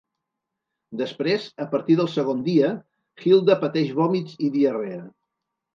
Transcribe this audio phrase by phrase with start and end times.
[1.01, 2.73] Després, a partir del segon dia,
[3.29, 5.03] Hilda pateix vòmits i diarrea.